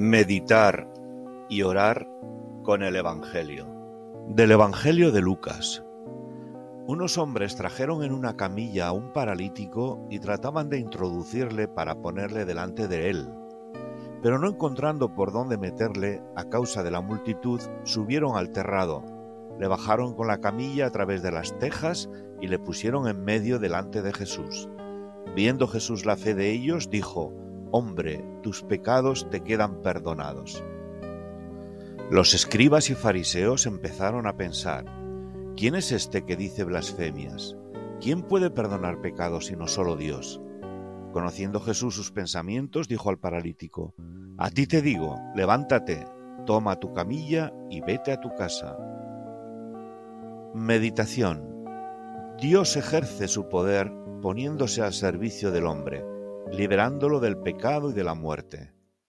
Meditar 0.00 0.88
y 1.48 1.62
orar 1.62 2.08
con 2.62 2.84
el 2.84 2.94
Evangelio. 2.94 3.66
Del 4.28 4.52
Evangelio 4.52 5.10
de 5.10 5.20
Lucas. 5.20 5.84
Unos 6.86 7.18
hombres 7.18 7.56
trajeron 7.56 8.04
en 8.04 8.12
una 8.12 8.36
camilla 8.36 8.86
a 8.86 8.92
un 8.92 9.12
paralítico 9.12 10.06
y 10.08 10.20
trataban 10.20 10.68
de 10.68 10.78
introducirle 10.78 11.66
para 11.66 11.96
ponerle 11.96 12.44
delante 12.44 12.86
de 12.86 13.10
él. 13.10 13.28
Pero 14.22 14.38
no 14.38 14.46
encontrando 14.46 15.16
por 15.16 15.32
dónde 15.32 15.58
meterle 15.58 16.22
a 16.36 16.44
causa 16.44 16.84
de 16.84 16.92
la 16.92 17.00
multitud, 17.00 17.60
subieron 17.82 18.36
al 18.36 18.52
terrado, 18.52 19.02
le 19.58 19.66
bajaron 19.66 20.14
con 20.14 20.28
la 20.28 20.38
camilla 20.38 20.86
a 20.86 20.92
través 20.92 21.22
de 21.22 21.32
las 21.32 21.58
tejas 21.58 22.08
y 22.40 22.46
le 22.46 22.60
pusieron 22.60 23.08
en 23.08 23.24
medio 23.24 23.58
delante 23.58 24.00
de 24.00 24.12
Jesús. 24.12 24.68
Viendo 25.34 25.66
Jesús 25.66 26.06
la 26.06 26.16
fe 26.16 26.36
de 26.36 26.52
ellos, 26.52 26.88
dijo, 26.88 27.32
Hombre, 27.70 28.24
tus 28.42 28.62
pecados 28.62 29.28
te 29.28 29.42
quedan 29.42 29.82
perdonados. 29.82 30.64
Los 32.10 32.32
escribas 32.32 32.88
y 32.88 32.94
fariseos 32.94 33.66
empezaron 33.66 34.26
a 34.26 34.38
pensar, 34.38 34.86
¿quién 35.54 35.74
es 35.74 35.92
este 35.92 36.24
que 36.24 36.36
dice 36.36 36.64
blasfemias? 36.64 37.58
¿Quién 38.00 38.22
puede 38.22 38.50
perdonar 38.50 39.02
pecados 39.02 39.46
sino 39.46 39.68
solo 39.68 39.96
Dios? 39.96 40.40
Conociendo 41.12 41.60
Jesús 41.60 41.94
sus 41.94 42.10
pensamientos, 42.10 42.88
dijo 42.88 43.10
al 43.10 43.18
paralítico, 43.18 43.94
A 44.38 44.48
ti 44.50 44.66
te 44.66 44.80
digo, 44.80 45.18
levántate, 45.34 46.06
toma 46.46 46.76
tu 46.76 46.94
camilla 46.94 47.52
y 47.68 47.82
vete 47.82 48.12
a 48.12 48.20
tu 48.20 48.34
casa. 48.34 48.78
Meditación. 50.54 51.66
Dios 52.40 52.76
ejerce 52.78 53.28
su 53.28 53.50
poder 53.50 53.92
poniéndose 54.22 54.80
al 54.80 54.94
servicio 54.94 55.50
del 55.50 55.66
hombre 55.66 56.17
liberándolo 56.52 57.20
del 57.20 57.36
pecado 57.38 57.90
y 57.90 57.92
de 57.92 58.04
la 58.04 58.14
muerte. 58.14 58.72